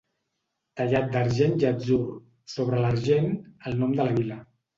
Tallat 0.79 1.11
d'argent 1.15 1.53
i 1.63 1.67
atzur; 1.73 1.99
sobre 2.55 2.81
l'argent, 2.87 3.29
el 3.73 3.79
nom 3.85 3.95
de 4.01 4.09
la 4.11 4.19
vila. 4.19 4.41